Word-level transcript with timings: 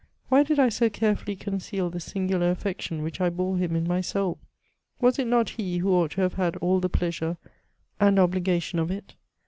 Why 0.29 0.41
did 0.41 0.57
I 0.57 0.69
so 0.69 0.89
carefully 0.89 1.35
conceal 1.35 1.91
the 1.91 1.99
singular 1.99 2.49
affection 2.49 3.03
which 3.03 3.21
I 3.21 3.29
bore 3.29 3.57
him 3.57 3.75
in 3.75 3.87
my 3.87 4.01
soul? 4.01 4.39
Was 4.99 5.19
it 5.19 5.27
not 5.27 5.49
he 5.49 5.77
who 5.77 5.91
ought 5.93 6.09
to 6.13 6.21
have 6.21 6.33
had 6.33 6.55
all 6.55 6.79
the 6.79 6.89
pleasure 6.89 7.37
an 7.99 8.17
obligation 8.17 8.79
of 8.79 8.89
it: 8.89 9.09
J! 9.09 9.15